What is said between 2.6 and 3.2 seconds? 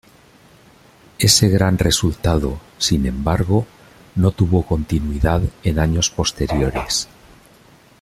sin